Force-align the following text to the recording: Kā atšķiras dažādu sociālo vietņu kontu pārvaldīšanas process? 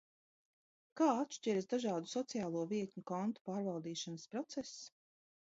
Kā 1.01 1.09
atšķiras 1.23 1.69
dažādu 1.75 2.11
sociālo 2.13 2.65
vietņu 2.73 3.05
kontu 3.13 3.47
pārvaldīšanas 3.51 4.29
process? 4.35 4.77